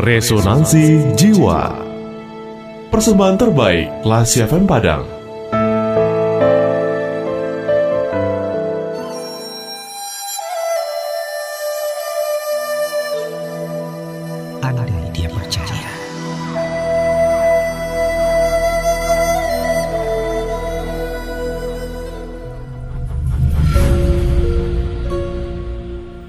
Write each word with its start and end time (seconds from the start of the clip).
Resonansi 0.00 1.12
Jiwa. 1.12 1.76
Persembahan 2.88 3.36
terbaik 3.36 4.00
Lasi 4.08 4.40
FM 4.40 4.64
Padang. 4.64 5.04
Dia 15.12 15.28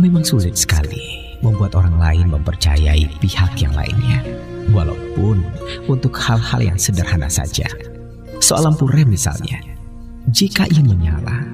Memang 0.00 0.24
sulit 0.24 0.56
sekali 0.56 1.07
membuat 1.40 1.78
orang 1.78 1.96
lain 1.98 2.26
mempercayai 2.34 3.06
pihak 3.22 3.52
yang 3.60 3.74
lainnya. 3.74 4.22
Walaupun 4.74 5.40
untuk 5.88 6.12
hal-hal 6.18 6.60
yang 6.60 6.78
sederhana 6.78 7.30
saja. 7.30 7.66
Soal 8.38 8.68
lampu 8.68 8.84
rem 8.86 9.08
misalnya. 9.08 9.58
Jika 10.28 10.68
ia 10.68 10.84
menyala, 10.84 11.48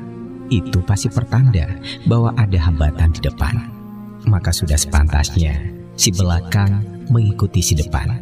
itu 0.50 0.82
pasti 0.82 1.06
pertanda 1.08 1.78
bahwa 2.10 2.34
ada 2.34 2.58
hambatan 2.58 3.14
di 3.14 3.20
depan. 3.22 3.54
Maka 4.26 4.50
sudah 4.50 4.74
sepantasnya 4.74 5.54
si 5.94 6.10
belakang 6.10 6.82
mengikuti 7.08 7.62
si 7.62 7.78
depan. 7.78 8.18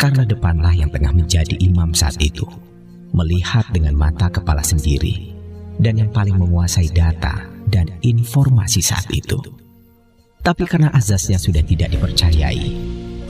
Karena 0.00 0.24
depanlah 0.24 0.72
yang 0.72 0.88
tengah 0.88 1.12
menjadi 1.12 1.60
imam 1.60 1.92
saat 1.92 2.16
itu. 2.16 2.48
Melihat 3.12 3.68
dengan 3.68 3.92
mata 3.92 4.32
kepala 4.32 4.64
sendiri. 4.64 5.36
Dan 5.76 6.00
yang 6.00 6.10
paling 6.12 6.36
menguasai 6.40 6.88
data 6.92 7.44
dan 7.68 7.92
informasi 8.00 8.80
saat 8.80 9.04
itu. 9.12 9.59
Tapi 10.40 10.64
karena 10.64 10.88
azasnya 10.96 11.36
sudah 11.36 11.60
tidak 11.60 11.92
dipercayai, 11.92 12.72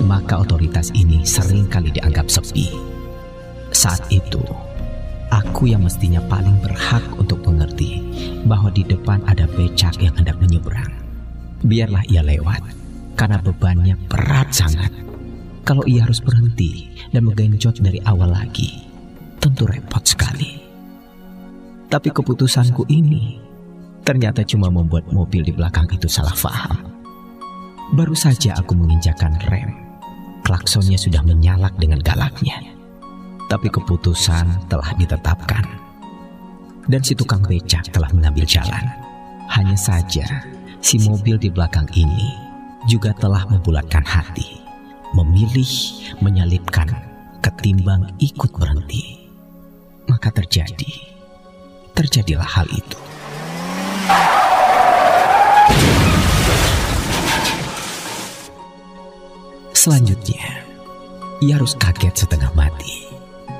maka 0.06 0.38
otoritas 0.38 0.94
ini 0.94 1.26
sering 1.26 1.66
kali 1.66 1.90
dianggap 1.90 2.30
sepi. 2.30 2.70
Saat 3.74 4.06
itu, 4.14 4.38
aku 5.34 5.74
yang 5.74 5.82
mestinya 5.82 6.22
paling 6.30 6.54
berhak 6.62 7.02
untuk 7.18 7.42
mengerti 7.42 8.02
bahwa 8.46 8.70
di 8.70 8.86
depan 8.86 9.18
ada 9.26 9.50
becak 9.58 9.98
yang 9.98 10.14
hendak 10.14 10.38
menyeberang. 10.38 10.90
Biarlah 11.66 12.06
ia 12.06 12.22
lewat, 12.22 12.62
karena 13.18 13.42
bebannya 13.42 13.98
berat 14.06 14.54
sangat. 14.54 14.94
Kalau 15.66 15.82
ia 15.90 16.06
harus 16.06 16.22
berhenti 16.22 16.94
dan 17.10 17.26
menggenjot 17.26 17.82
dari 17.82 17.98
awal 18.06 18.30
lagi, 18.30 18.86
tentu 19.42 19.66
repot 19.66 20.02
sekali. 20.02 20.62
Tapi 21.90 22.08
keputusanku 22.14 22.86
ini 22.86 23.38
ternyata 24.06 24.46
cuma 24.46 24.70
membuat 24.70 25.10
mobil 25.10 25.42
di 25.42 25.50
belakang 25.50 25.90
itu 25.90 26.06
salah 26.06 26.34
faham. 26.34 26.89
Baru 27.90 28.14
saja 28.14 28.54
aku 28.54 28.78
menginjakan 28.78 29.34
rem, 29.50 29.74
klaksonnya 30.46 30.94
sudah 30.94 31.26
menyalak 31.26 31.74
dengan 31.74 31.98
galaknya. 31.98 32.62
Tapi 33.50 33.66
keputusan 33.66 34.70
telah 34.70 34.94
ditetapkan. 34.94 35.66
Dan 36.86 37.02
si 37.02 37.18
tukang 37.18 37.42
becak 37.42 37.90
telah 37.90 38.06
mengambil 38.14 38.46
jalan. 38.46 38.86
Hanya 39.50 39.74
saja, 39.74 40.22
si 40.78 41.02
mobil 41.02 41.34
di 41.34 41.50
belakang 41.50 41.90
ini 41.98 42.30
juga 42.86 43.10
telah 43.10 43.42
membulatkan 43.50 44.06
hati. 44.06 44.62
Memilih 45.18 45.66
menyalipkan 46.22 46.94
ketimbang 47.42 48.06
ikut 48.22 48.54
berhenti. 48.54 49.26
Maka 50.06 50.30
terjadi, 50.30 50.94
terjadilah 51.98 52.46
hal 52.46 52.70
itu. 52.70 53.09
Selanjutnya, 59.80 60.60
ia 61.40 61.56
harus 61.56 61.72
kaget 61.72 62.12
setengah 62.12 62.52
mati 62.52 63.08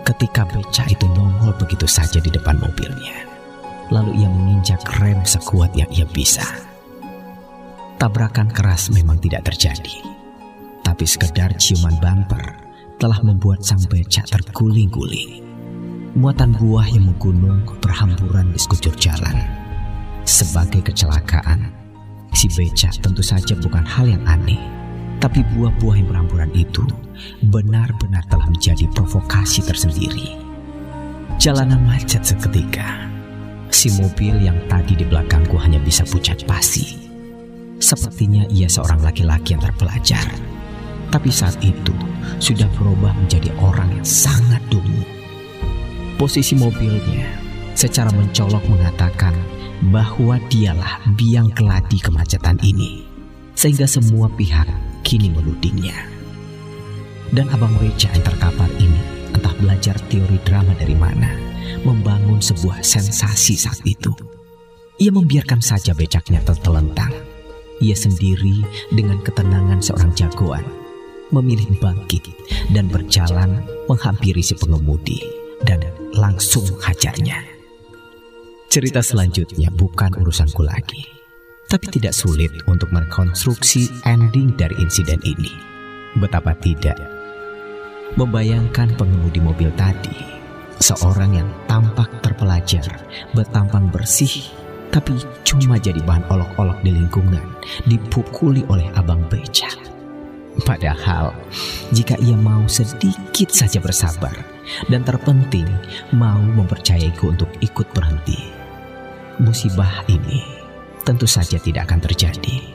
ketika 0.05 0.44
beca 0.44 0.84
itu 0.84 1.09
nongol 1.17 1.56
begitu 1.56 1.89
saja 1.89 2.21
di 2.21 2.28
depan 2.28 2.61
mobilnya. 2.61 3.25
Lalu 3.89 4.21
ia 4.21 4.28
menginjak 4.28 4.84
rem 5.00 5.25
sekuat 5.25 5.72
yang 5.72 5.89
ia 5.89 6.05
bisa. 6.12 6.44
Tabrakan 7.97 8.53
keras 8.53 8.93
memang 8.93 9.17
tidak 9.25 9.49
terjadi, 9.49 9.97
tapi 10.84 11.09
sekedar 11.09 11.56
ciuman 11.56 11.97
bumper 12.05 12.53
telah 13.00 13.17
membuat 13.25 13.65
sang 13.65 13.81
beca 13.89 14.21
terguling-guling. 14.28 15.41
Muatan 16.21 16.53
buah 16.53 16.84
yang 16.93 17.17
menggunung 17.17 17.65
berhamburan 17.81 18.53
di 18.53 18.61
sekujur 18.61 18.93
jalan. 19.00 19.41
Sebagai 20.28 20.84
kecelakaan, 20.84 21.73
si 22.37 22.44
beca 22.53 22.93
tentu 23.00 23.25
saja 23.25 23.56
bukan 23.56 23.89
hal 23.89 24.05
yang 24.05 24.21
aneh 24.28 24.69
tapi 25.20 25.44
buah-buah 25.53 26.00
yang 26.00 26.08
berhamburan 26.08 26.50
itu 26.56 26.81
benar-benar 27.53 28.25
telah 28.32 28.48
menjadi 28.48 28.88
provokasi 28.97 29.60
tersendiri. 29.60 30.41
Jalanan 31.36 31.84
macet 31.84 32.25
seketika. 32.25 33.04
Si 33.70 33.92
mobil 34.00 34.34
yang 34.42 34.56
tadi 34.66 34.97
di 34.97 35.04
belakangku 35.04 35.54
hanya 35.60 35.78
bisa 35.78 36.03
pucat 36.08 36.42
pasi. 36.48 37.06
Sepertinya 37.78 38.48
ia 38.48 38.66
seorang 38.66 39.04
laki-laki 39.04 39.54
yang 39.54 39.62
terpelajar. 39.62 40.25
Tapi 41.12 41.31
saat 41.31 41.56
itu 41.60 41.94
sudah 42.41 42.66
berubah 42.76 43.12
menjadi 43.14 43.52
orang 43.60 43.92
yang 44.00 44.06
sangat 44.08 44.60
dungu. 44.72 45.04
Posisi 46.16 46.56
mobilnya 46.56 47.28
secara 47.76 48.12
mencolok 48.12 48.64
mengatakan 48.69 49.32
bahwa 49.88 50.37
dialah 50.52 51.00
biang 51.16 51.48
keladi 51.52 52.00
kemacetan 52.00 52.60
ini. 52.60 53.04
Sehingga 53.56 53.88
semua 53.88 54.28
pihak 54.28 54.69
kini 55.03 55.33
menudingnya. 55.33 55.97
Dan 57.31 57.47
abang 57.55 57.71
beca 57.78 58.11
yang 58.11 58.25
terkapar 58.27 58.66
ini 58.83 59.00
entah 59.31 59.55
belajar 59.56 59.94
teori 60.11 60.38
drama 60.43 60.75
dari 60.75 60.99
mana, 60.99 61.31
membangun 61.87 62.43
sebuah 62.43 62.83
sensasi 62.83 63.55
saat 63.55 63.78
itu. 63.87 64.11
Ia 65.00 65.15
membiarkan 65.15 65.62
saja 65.62 65.94
becaknya 65.94 66.43
tertelentang. 66.43 67.15
Ia 67.81 67.97
sendiri 67.97 68.61
dengan 68.93 69.22
ketenangan 69.25 69.81
seorang 69.81 70.12
jagoan, 70.12 70.66
memilih 71.32 71.71
bangkit 71.81 72.28
dan 72.75 72.91
berjalan 72.93 73.65
menghampiri 73.88 74.44
si 74.44 74.53
pengemudi 74.59 75.25
dan 75.65 75.81
langsung 76.12 76.67
menghajarnya. 76.77 77.41
Cerita 78.69 79.00
selanjutnya 79.00 79.72
bukan 79.72 80.12
urusanku 80.21 80.61
lagi 80.61 81.19
tapi 81.70 81.86
tidak 81.86 82.10
sulit 82.10 82.50
untuk 82.66 82.91
merekonstruksi 82.91 84.03
ending 84.03 84.58
dari 84.58 84.75
insiden 84.82 85.22
ini. 85.22 85.54
Betapa 86.19 86.58
tidak. 86.58 86.98
Membayangkan 88.19 88.98
pengemudi 88.98 89.38
mobil 89.38 89.70
tadi, 89.78 90.19
seorang 90.82 91.38
yang 91.38 91.48
tampak 91.70 92.10
terpelajar, 92.26 92.82
bertampang 93.38 93.86
bersih, 93.86 94.50
tapi 94.91 95.14
cuma 95.47 95.78
jadi 95.78 96.03
bahan 96.03 96.26
olok-olok 96.26 96.82
di 96.82 96.91
lingkungan, 96.91 97.47
dipukuli 97.87 98.66
oleh 98.66 98.91
abang 98.98 99.22
beca. 99.31 99.70
Padahal, 100.66 101.31
jika 101.94 102.19
ia 102.19 102.34
mau 102.34 102.66
sedikit 102.66 103.54
saja 103.54 103.78
bersabar, 103.78 104.34
dan 104.91 105.06
terpenting 105.06 105.70
mau 106.10 106.42
mempercayaiku 106.42 107.31
untuk 107.31 107.50
ikut 107.62 107.87
berhenti, 107.94 108.50
musibah 109.38 110.02
ini 110.10 110.59
tentu 111.10 111.26
saja 111.26 111.59
tidak 111.59 111.91
akan 111.91 111.98
terjadi. 112.06 112.71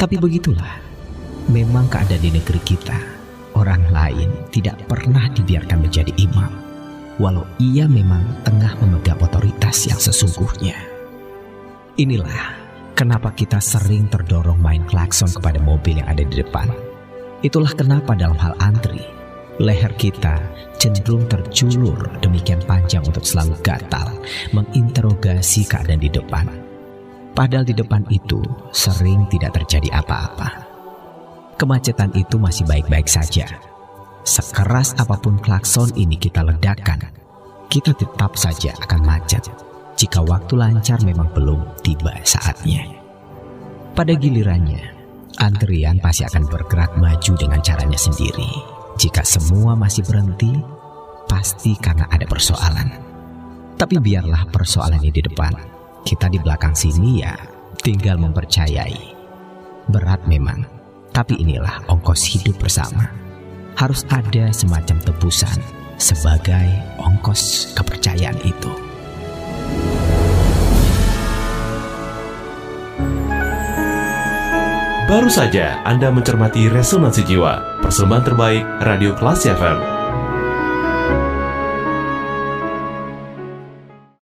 Tapi 0.00 0.16
begitulah, 0.16 0.80
memang 1.52 1.92
keadaan 1.92 2.24
di 2.24 2.32
negeri 2.32 2.60
kita. 2.64 2.96
Orang 3.52 3.84
lain 3.92 4.32
tidak 4.48 4.80
pernah 4.88 5.28
dibiarkan 5.28 5.84
menjadi 5.84 6.08
imam, 6.16 6.48
walau 7.20 7.44
ia 7.60 7.84
memang 7.84 8.24
tengah 8.48 8.72
memegang 8.80 9.20
otoritas 9.20 9.84
yang 9.84 10.00
sesungguhnya. 10.00 10.78
Inilah 12.00 12.56
kenapa 12.96 13.36
kita 13.36 13.60
sering 13.60 14.08
terdorong 14.08 14.56
main 14.56 14.80
klakson 14.88 15.28
kepada 15.28 15.60
mobil 15.60 16.00
yang 16.00 16.08
ada 16.08 16.24
di 16.24 16.40
depan. 16.40 16.72
Itulah 17.44 17.76
kenapa 17.76 18.16
dalam 18.16 18.40
hal 18.40 18.56
antri, 18.62 19.04
leher 19.60 19.92
kita 20.00 20.40
cenderung 20.80 21.28
terjulur 21.28 22.08
demikian 22.24 22.64
panjang 22.64 23.04
untuk 23.04 23.26
selalu 23.26 23.52
gatal 23.60 24.08
menginterogasi 24.56 25.68
keadaan 25.68 26.00
di 26.00 26.08
depan 26.08 26.69
Padahal 27.34 27.64
di 27.64 27.74
depan 27.74 28.02
itu 28.10 28.42
sering 28.74 29.24
tidak 29.30 29.56
terjadi 29.62 30.02
apa-apa. 30.02 30.66
Kemacetan 31.56 32.10
itu 32.16 32.40
masih 32.40 32.66
baik-baik 32.66 33.06
saja. 33.06 33.46
Sekeras 34.24 34.96
apa 35.00 35.16
pun 35.16 35.40
klakson 35.40 35.88
ini 35.96 36.16
kita 36.16 36.44
ledakan, 36.44 37.00
kita 37.72 37.96
tetap 37.96 38.36
saja 38.36 38.74
akan 38.84 39.00
macet 39.06 39.44
jika 40.00 40.24
waktu 40.24 40.56
lancar 40.56 40.96
memang 41.04 41.28
belum 41.36 41.60
tiba 41.84 42.16
saatnya. 42.24 42.88
Pada 43.92 44.16
gilirannya, 44.16 44.80
antrian 45.36 46.00
pasti 46.00 46.24
akan 46.24 46.48
bergerak 46.48 46.96
maju 46.96 47.32
dengan 47.36 47.60
caranya 47.60 48.00
sendiri. 48.00 48.48
Jika 48.96 49.20
semua 49.20 49.76
masih 49.76 50.04
berhenti, 50.08 50.56
pasti 51.28 51.76
karena 51.76 52.08
ada 52.08 52.24
persoalan. 52.24 52.88
Tapi 53.76 53.96
biarlah 54.00 54.48
persoalannya 54.48 55.12
di 55.12 55.20
depan 55.24 55.79
kita 56.04 56.32
di 56.32 56.38
belakang 56.40 56.72
sini 56.72 57.20
ya 57.20 57.34
tinggal 57.80 58.20
mempercayai. 58.20 59.16
Berat 59.90 60.22
memang, 60.28 60.64
Tapi 61.10 61.42
inilah 61.42 61.82
ongkos 61.90 62.22
hidup 62.22 62.54
bersama. 62.62 63.10
Harus 63.74 64.06
ada 64.14 64.54
semacam 64.54 65.02
tebusan 65.02 65.58
sebagai 65.98 66.70
ongkos 67.02 67.74
kepercayaan 67.74 68.38
itu. 68.46 68.70
Baru 75.10 75.26
saja 75.26 75.82
Anda 75.82 76.14
mencermati 76.14 76.70
Resonansi 76.70 77.26
Jiwa, 77.26 77.82
persembahan 77.82 78.22
terbaik 78.30 78.62
Radio 78.86 79.18
Kelas 79.18 79.50
FM 79.50 79.89